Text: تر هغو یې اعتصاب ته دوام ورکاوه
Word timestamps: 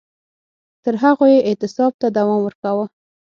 تر 0.83 0.93
هغو 1.03 1.25
یې 1.33 1.45
اعتصاب 1.49 1.91
ته 2.01 2.07
دوام 2.17 2.39
ورکاوه 2.43 2.85